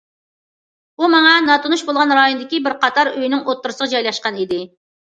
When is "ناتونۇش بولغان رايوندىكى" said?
1.49-2.63